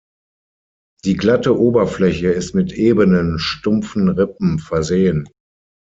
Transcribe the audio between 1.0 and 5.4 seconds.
Die glatte Oberfläche ist mit ebenen, stumpfen Rippen versehen.